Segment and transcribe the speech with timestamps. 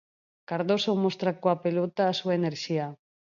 [0.49, 2.87] Cardoso mostra coa pelota a súa enerxía.